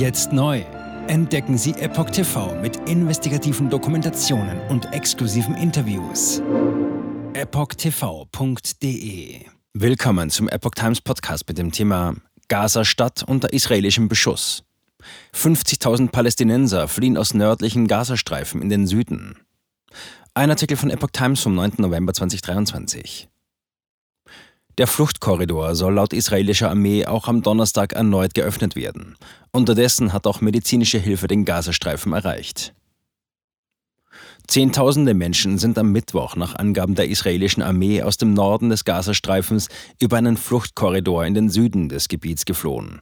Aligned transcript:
Jetzt 0.00 0.32
neu. 0.32 0.64
Entdecken 1.08 1.58
Sie 1.58 1.72
Epoch 1.72 2.08
TV 2.08 2.58
mit 2.62 2.88
investigativen 2.88 3.68
Dokumentationen 3.68 4.58
und 4.70 4.90
exklusiven 4.94 5.54
Interviews. 5.54 6.40
EpochTV.de 7.34 8.64
Willkommen 9.74 10.30
zum 10.30 10.48
Epoch 10.48 10.70
Times 10.70 11.02
Podcast 11.02 11.46
mit 11.48 11.58
dem 11.58 11.70
Thema 11.70 12.14
Gaza-Stadt 12.48 13.24
unter 13.24 13.52
israelischem 13.52 14.08
Beschuss. 14.08 14.64
50.000 15.34 16.08
Palästinenser 16.10 16.88
fliehen 16.88 17.18
aus 17.18 17.34
nördlichen 17.34 17.86
Gazastreifen 17.86 18.62
in 18.62 18.70
den 18.70 18.86
Süden. 18.86 19.36
Ein 20.32 20.48
Artikel 20.48 20.78
von 20.78 20.88
Epoch 20.88 21.10
Times 21.12 21.42
vom 21.42 21.54
9. 21.54 21.72
November 21.76 22.14
2023. 22.14 23.28
Der 24.78 24.86
Fluchtkorridor 24.86 25.74
soll 25.74 25.94
laut 25.94 26.12
israelischer 26.12 26.70
Armee 26.70 27.06
auch 27.06 27.28
am 27.28 27.42
Donnerstag 27.42 27.92
erneut 27.92 28.34
geöffnet 28.34 28.76
werden. 28.76 29.16
Unterdessen 29.50 30.12
hat 30.12 30.26
auch 30.26 30.40
medizinische 30.40 30.98
Hilfe 30.98 31.26
den 31.26 31.44
Gazastreifen 31.44 32.12
erreicht. 32.12 32.72
Zehntausende 34.46 35.14
Menschen 35.14 35.58
sind 35.58 35.78
am 35.78 35.92
Mittwoch 35.92 36.34
nach 36.34 36.56
Angaben 36.56 36.96
der 36.96 37.08
israelischen 37.08 37.62
Armee 37.62 38.02
aus 38.02 38.16
dem 38.16 38.34
Norden 38.34 38.68
des 38.68 38.84
Gazastreifens 38.84 39.68
über 40.00 40.16
einen 40.16 40.36
Fluchtkorridor 40.36 41.24
in 41.24 41.34
den 41.34 41.50
Süden 41.50 41.88
des 41.88 42.08
Gebiets 42.08 42.44
geflohen. 42.44 43.00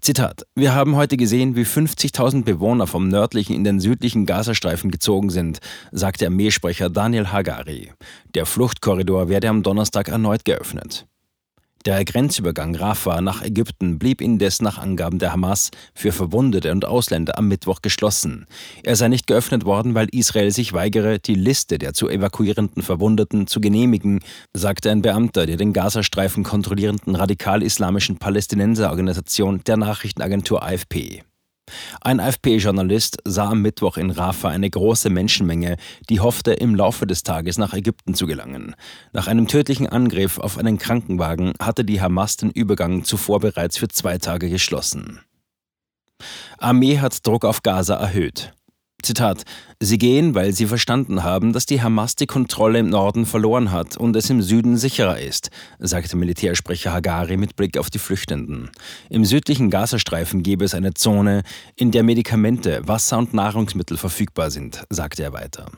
Zitat: 0.00 0.46
Wir 0.54 0.74
haben 0.74 0.96
heute 0.96 1.16
gesehen, 1.16 1.56
wie 1.56 1.64
50.000 1.64 2.44
Bewohner 2.44 2.86
vom 2.86 3.08
nördlichen 3.08 3.54
in 3.54 3.64
den 3.64 3.80
südlichen 3.80 4.26
Gazastreifen 4.26 4.90
gezogen 4.90 5.30
sind, 5.30 5.58
sagte 5.92 6.26
Armeesprecher 6.26 6.88
Daniel 6.88 7.32
Hagari. 7.32 7.92
Der 8.34 8.46
Fluchtkorridor 8.46 9.28
werde 9.28 9.48
am 9.48 9.62
Donnerstag 9.62 10.08
erneut 10.08 10.44
geöffnet. 10.44 11.06
Der 11.88 12.04
Grenzübergang 12.04 12.74
Rafah 12.74 13.22
nach 13.22 13.40
Ägypten 13.40 13.98
blieb 13.98 14.20
indes 14.20 14.60
nach 14.60 14.76
Angaben 14.76 15.18
der 15.18 15.32
Hamas 15.32 15.70
für 15.94 16.12
Verwundete 16.12 16.70
und 16.70 16.84
Ausländer 16.84 17.38
am 17.38 17.48
Mittwoch 17.48 17.80
geschlossen. 17.80 18.44
Er 18.82 18.94
sei 18.94 19.08
nicht 19.08 19.26
geöffnet 19.26 19.64
worden, 19.64 19.94
weil 19.94 20.06
Israel 20.12 20.50
sich 20.50 20.74
weigere, 20.74 21.18
die 21.18 21.34
Liste 21.34 21.78
der 21.78 21.94
zu 21.94 22.10
evakuierenden 22.10 22.82
Verwundeten 22.82 23.46
zu 23.46 23.62
genehmigen, 23.62 24.20
sagte 24.52 24.90
ein 24.90 25.00
Beamter 25.00 25.46
der 25.46 25.56
den 25.56 25.72
Gazastreifen 25.72 26.44
kontrollierenden 26.44 27.14
radikal-islamischen 27.14 28.18
Palästinenserorganisation 28.18 29.62
der 29.66 29.78
Nachrichtenagentur 29.78 30.62
AFP. 30.62 31.22
Ein 32.00 32.20
AFP-Journalist 32.20 33.18
sah 33.24 33.50
am 33.50 33.62
Mittwoch 33.62 33.96
in 33.96 34.10
Rafah 34.10 34.48
eine 34.48 34.68
große 34.68 35.10
Menschenmenge, 35.10 35.76
die 36.08 36.20
hoffte, 36.20 36.52
im 36.52 36.74
Laufe 36.74 37.06
des 37.06 37.22
Tages 37.22 37.58
nach 37.58 37.74
Ägypten 37.74 38.14
zu 38.14 38.26
gelangen. 38.26 38.74
Nach 39.12 39.26
einem 39.26 39.48
tödlichen 39.48 39.86
Angriff 39.86 40.38
auf 40.38 40.58
einen 40.58 40.78
Krankenwagen 40.78 41.54
hatte 41.60 41.84
die 41.84 42.00
Hamas 42.00 42.36
den 42.36 42.50
Übergang 42.50 43.04
zuvor 43.04 43.40
bereits 43.40 43.78
für 43.78 43.88
zwei 43.88 44.18
Tage 44.18 44.48
geschlossen. 44.48 45.20
Armee 46.58 46.98
hat 46.98 47.26
Druck 47.26 47.44
auf 47.44 47.62
Gaza 47.62 47.94
erhöht. 47.94 48.52
Zitat: 49.02 49.44
Sie 49.80 49.96
gehen, 49.96 50.34
weil 50.34 50.52
sie 50.54 50.66
verstanden 50.66 51.22
haben, 51.22 51.52
dass 51.52 51.64
die 51.64 51.80
Hamas 51.80 52.16
die 52.16 52.26
Kontrolle 52.26 52.80
im 52.80 52.90
Norden 52.90 53.26
verloren 53.26 53.70
hat 53.70 53.96
und 53.96 54.16
es 54.16 54.28
im 54.28 54.42
Süden 54.42 54.76
sicherer 54.76 55.20
ist, 55.20 55.50
sagte 55.78 56.16
Militärsprecher 56.16 56.92
Hagari 56.92 57.36
mit 57.36 57.54
Blick 57.54 57.78
auf 57.78 57.88
die 57.88 58.00
Flüchtenden. 58.00 58.70
Im 59.08 59.24
südlichen 59.24 59.70
Gazastreifen 59.70 60.42
gäbe 60.42 60.64
es 60.64 60.74
eine 60.74 60.94
Zone, 60.94 61.44
in 61.76 61.92
der 61.92 62.02
Medikamente, 62.02 62.80
Wasser 62.88 63.18
und 63.18 63.34
Nahrungsmittel 63.34 63.96
verfügbar 63.96 64.50
sind, 64.50 64.84
sagte 64.90 65.22
er 65.22 65.32
weiter. 65.32 65.70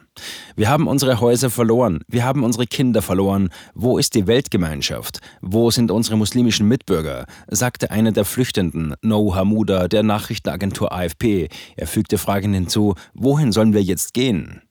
Wir 0.56 0.70
haben 0.70 0.88
unsere 0.88 1.20
Häuser 1.20 1.50
verloren, 1.50 2.00
wir 2.08 2.24
haben 2.24 2.42
unsere 2.42 2.66
Kinder 2.66 3.02
verloren. 3.02 3.50
Wo 3.74 3.98
ist 3.98 4.14
die 4.14 4.26
Weltgemeinschaft? 4.26 5.20
Wo 5.42 5.70
sind 5.70 5.90
unsere 5.90 6.16
muslimischen 6.16 6.66
Mitbürger? 6.66 7.26
sagte 7.48 7.90
einer 7.90 8.12
der 8.12 8.24
Flüchtenden, 8.24 8.94
No 9.02 9.34
Hamuda, 9.34 9.88
der 9.88 10.04
Nachrichtenagentur 10.04 10.90
AFP. 10.90 11.50
Er 11.76 11.86
fügte 11.86 12.16
fragend 12.16 12.54
hinzu, 12.54 12.94
wohin 13.12 13.52
sollen 13.52 13.74
wir 13.74 13.89
jetzt 13.90 14.14
gehen? 14.14 14.62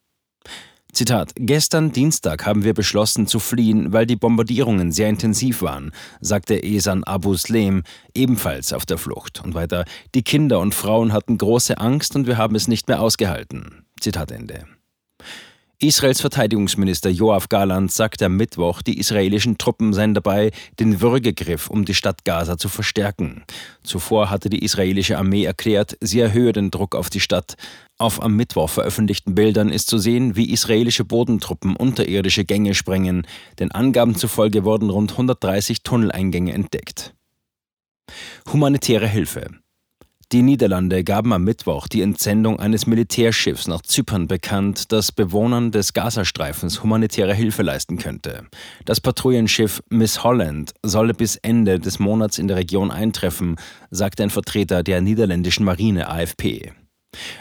Zitat: 0.92 1.34
Gestern 1.36 1.92
Dienstag 1.92 2.46
haben 2.48 2.64
wir 2.64 2.74
beschlossen 2.74 3.28
zu 3.28 3.38
fliehen, 3.40 3.94
weil 3.94 4.08
die 4.08 4.16
Bombardierungen 4.16 4.92
sehr 4.92 5.08
intensiv 5.08 5.62
waren, 5.62 5.92
sagte 6.20 6.64
Esan 6.64 7.04
Abu 7.04 7.36
Slem, 7.36 7.84
ebenfalls 8.16 8.74
auf 8.74 8.88
der 8.88 8.98
Flucht. 8.98 9.44
Und 9.44 9.54
weiter: 9.54 9.86
Die 10.16 10.24
Kinder 10.24 10.60
und 10.60 10.74
Frauen 10.74 11.14
hatten 11.14 11.38
große 11.38 11.78
Angst 11.78 12.16
und 12.16 12.26
wir 12.26 12.38
haben 12.38 12.56
es 12.56 12.68
nicht 12.68 12.88
mehr 12.88 13.02
ausgehalten. 13.02 13.86
Zitat 14.00 14.32
Ende. 14.32 14.66
Israels 15.82 16.20
Verteidigungsminister 16.20 17.10
Joachim 17.10 17.48
Garland 17.48 17.90
sagte 17.90 18.26
am 18.26 18.36
Mittwoch, 18.36 18.82
die 18.82 19.00
israelischen 19.00 19.58
Truppen 19.58 19.94
seien 19.94 20.14
dabei, 20.14 20.52
den 20.78 21.00
Würgegriff 21.00 21.70
um 21.70 21.86
die 21.86 21.94
Stadt 21.94 22.26
Gaza 22.26 22.58
zu 22.58 22.68
verstärken. 22.68 23.46
Zuvor 23.82 24.30
hatte 24.30 24.50
die 24.50 24.62
israelische 24.62 25.18
Armee 25.18 25.46
erklärt, 25.46 25.96
sie 26.02 26.20
erhöhe 26.20 26.52
den 26.52 26.70
Druck 26.70 26.96
auf 26.96 27.10
die 27.10 27.22
Stadt. 27.22 27.56
Auf 27.98 28.22
am 28.22 28.36
Mittwoch 28.36 28.70
veröffentlichten 28.70 29.36
Bildern 29.36 29.70
ist 29.70 29.88
zu 29.88 30.00
sehen, 30.00 30.36
wie 30.36 30.52
israelische 30.52 31.06
Bodentruppen 31.06 31.78
unterirdische 31.78 32.44
Gänge 32.44 32.76
sprengen. 32.76 33.26
Den 33.60 33.72
Angaben 33.72 34.16
zufolge 34.16 34.66
wurden 34.66 34.90
rund 34.90 35.14
130 35.14 35.84
Tunneleingänge 35.84 36.52
entdeckt. 36.52 37.14
Humanitäre 38.52 39.08
Hilfe. 39.08 39.48
Die 40.32 40.44
Niederlande 40.44 41.04
gaben 41.04 41.34
am 41.34 41.44
Mittwoch 41.44 41.88
die 41.88 42.04
Entsendung 42.04 42.60
eines 42.60 42.86
Militärschiffs 42.86 43.68
nach 43.68 43.82
Zypern 43.82 44.28
bekannt, 44.28 44.92
das 44.92 45.12
Bewohnern 45.12 45.72
des 45.72 45.94
Gazastreifens 45.94 46.84
humanitäre 46.84 47.34
Hilfe 47.34 47.64
leisten 47.64 47.98
könnte. 47.98 48.46
Das 48.86 49.02
Patrouillenschiff 49.02 49.82
Miss 49.90 50.24
Holland 50.24 50.76
solle 50.84 51.16
bis 51.16 51.38
Ende 51.38 51.80
des 51.80 51.98
Monats 51.98 52.38
in 52.38 52.48
der 52.48 52.58
Region 52.58 52.92
eintreffen, 52.92 53.56
sagte 53.90 54.22
ein 54.22 54.30
Vertreter 54.30 54.84
der 54.84 55.02
niederländischen 55.02 55.66
Marine 55.66 56.08
AFP. 56.08 56.74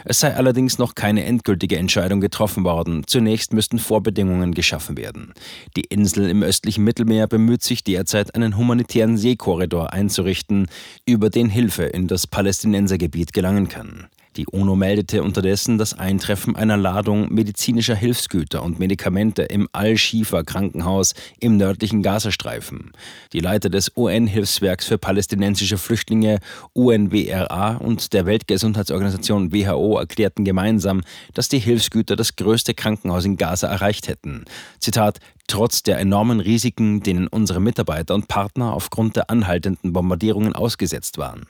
Es 0.05 0.19
sei 0.19 0.35
allerdings 0.35 0.77
noch 0.77 0.95
keine 0.95 1.25
endgültige 1.25 1.77
Entscheidung 1.77 2.21
getroffen 2.21 2.63
worden. 2.63 3.03
Zunächst 3.05 3.53
müssten 3.53 3.79
Vorbedingungen 3.79 4.53
geschaffen 4.53 4.97
werden. 4.97 5.33
Die 5.75 5.85
Insel 5.89 6.29
im 6.29 6.43
östlichen 6.43 6.83
Mittelmeer 6.83 7.27
bemüht 7.27 7.63
sich 7.63 7.83
derzeit, 7.83 8.35
einen 8.35 8.57
humanitären 8.57 9.17
Seekorridor 9.17 9.93
einzurichten, 9.93 10.67
über 11.05 11.29
den 11.29 11.49
Hilfe 11.49 11.83
in 11.83 12.07
das 12.07 12.27
Palästinensergebiet 12.27 13.33
gelangen 13.33 13.69
kann. 13.69 14.07
Die 14.35 14.45
UNO 14.45 14.75
meldete 14.75 15.23
unterdessen 15.23 15.79
das 15.79 15.97
Eintreffen 15.97 16.55
einer 16.55 16.77
Ladung 16.77 17.33
medizinischer 17.33 17.95
Hilfsgüter 17.95 18.61
und 18.61 18.77
Medikamente 18.77 19.41
im 19.41 19.67
Al-Shifa-Krankenhaus 19.71 21.15
im 21.39 21.57
nördlichen 21.57 22.03
Gazastreifen. 22.03 22.91
Die 23.33 23.39
Leiter 23.39 23.69
des 23.69 23.91
UN-Hilfswerks 23.97 24.85
für 24.85 24.99
palästinensische 24.99 25.79
Flüchtlinge 25.79 26.39
UNWRA 26.73 27.77
und 27.77 28.13
der 28.13 28.27
Weltgesundheitsorganisation 28.27 29.51
WHO 29.51 29.97
erklärten 29.97 30.45
gemeinsam, 30.45 31.01
dass 31.33 31.49
die 31.49 31.59
Hilfsgüter 31.59 32.15
das 32.15 32.35
größte 32.35 32.75
Krankenhaus 32.75 33.25
in 33.25 33.35
Gaza 33.35 33.67
erreicht 33.67 34.07
hätten. 34.07 34.45
Zitat 34.79 35.19
Trotz 35.47 35.81
der 35.81 35.97
enormen 35.97 36.39
Risiken, 36.39 37.01
denen 37.01 37.27
unsere 37.27 37.59
Mitarbeiter 37.59 38.13
und 38.13 38.27
Partner 38.27 38.73
aufgrund 38.73 39.15
der 39.15 39.31
anhaltenden 39.31 39.93
Bombardierungen 39.93 40.53
ausgesetzt 40.53 41.17
waren. 41.17 41.47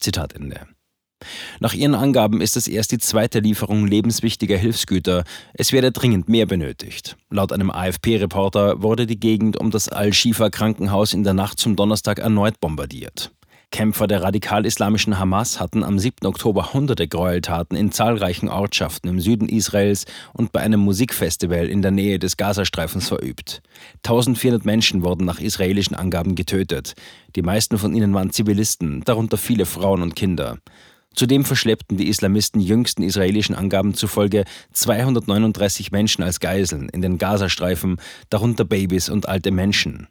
Zitat 0.00 0.34
Ende. 0.34 0.68
Nach 1.60 1.74
ihren 1.74 1.94
Angaben 1.94 2.40
ist 2.40 2.56
es 2.56 2.68
erst 2.68 2.92
die 2.92 2.98
zweite 2.98 3.40
Lieferung 3.40 3.86
lebenswichtiger 3.86 4.56
Hilfsgüter. 4.56 5.24
Es 5.52 5.72
werde 5.72 5.92
dringend 5.92 6.28
mehr 6.28 6.46
benötigt. 6.46 7.16
Laut 7.30 7.52
einem 7.52 7.70
AFP-Reporter 7.70 8.82
wurde 8.82 9.06
die 9.06 9.20
Gegend 9.20 9.58
um 9.58 9.70
das 9.70 9.88
Al-Shifa-Krankenhaus 9.88 11.12
in 11.12 11.24
der 11.24 11.34
Nacht 11.34 11.58
zum 11.58 11.76
Donnerstag 11.76 12.18
erneut 12.18 12.60
bombardiert. 12.60 13.30
Kämpfer 13.74 14.06
der 14.06 14.22
radikal-islamischen 14.22 15.18
Hamas 15.18 15.58
hatten 15.58 15.82
am 15.82 15.98
7. 15.98 16.26
Oktober 16.28 16.72
hunderte 16.72 17.08
Gräueltaten 17.08 17.76
in 17.76 17.90
zahlreichen 17.90 18.48
Ortschaften 18.48 19.08
im 19.08 19.18
Süden 19.18 19.48
Israels 19.48 20.04
und 20.32 20.52
bei 20.52 20.60
einem 20.60 20.78
Musikfestival 20.78 21.66
in 21.66 21.82
der 21.82 21.90
Nähe 21.90 22.20
des 22.20 22.36
Gazastreifens 22.36 23.08
verübt. 23.08 23.62
1400 24.04 24.64
Menschen 24.64 25.02
wurden 25.02 25.24
nach 25.24 25.40
israelischen 25.40 25.96
Angaben 25.96 26.36
getötet. 26.36 26.94
Die 27.34 27.42
meisten 27.42 27.76
von 27.76 27.96
ihnen 27.96 28.14
waren 28.14 28.30
Zivilisten, 28.30 29.02
darunter 29.04 29.38
viele 29.38 29.66
Frauen 29.66 30.02
und 30.02 30.14
Kinder. 30.14 30.58
Zudem 31.14 31.44
verschleppten 31.44 31.96
die 31.96 32.08
Islamisten 32.08 32.60
jüngsten 32.60 33.02
israelischen 33.02 33.54
Angaben 33.54 33.94
zufolge 33.94 34.44
239 34.72 35.92
Menschen 35.92 36.24
als 36.24 36.40
Geiseln 36.40 36.88
in 36.88 37.02
den 37.02 37.18
Gazastreifen, 37.18 37.96
darunter 38.30 38.64
Babys 38.64 39.08
und 39.08 39.28
alte 39.28 39.50
Menschen. 39.50 40.08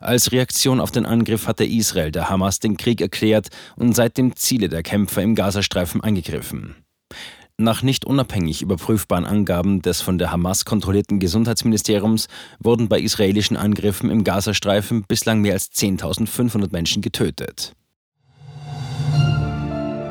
Als 0.00 0.30
Reaktion 0.30 0.80
auf 0.80 0.92
den 0.92 1.06
Angriff 1.06 1.48
hatte 1.48 1.64
Israel 1.64 2.12
der 2.12 2.30
Hamas 2.30 2.60
den 2.60 2.76
Krieg 2.76 3.00
erklärt 3.00 3.48
und 3.74 3.94
seitdem 3.96 4.36
Ziele 4.36 4.68
der 4.68 4.84
Kämpfer 4.84 5.22
im 5.22 5.34
Gazastreifen 5.34 6.00
angegriffen. 6.00 6.76
Nach 7.58 7.82
nicht 7.82 8.04
unabhängig 8.04 8.60
überprüfbaren 8.60 9.24
Angaben 9.24 9.80
des 9.80 10.02
von 10.02 10.18
der 10.18 10.30
Hamas 10.30 10.66
kontrollierten 10.66 11.18
Gesundheitsministeriums 11.18 12.28
wurden 12.60 12.88
bei 12.88 13.00
israelischen 13.00 13.56
Angriffen 13.56 14.10
im 14.10 14.24
Gazastreifen 14.24 15.04
bislang 15.08 15.40
mehr 15.40 15.54
als 15.54 15.72
10.500 15.72 16.70
Menschen 16.70 17.00
getötet. 17.00 17.72